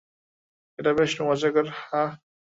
এটা 0.79 0.91
বেশ 0.97 1.11
রোমাঞ্চকর, 1.19 1.65
হাহ? 1.81 2.09